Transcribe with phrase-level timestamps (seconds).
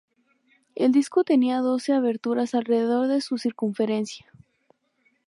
[0.73, 4.25] El disco tenía doce aberturas alrededor de su circunferencia.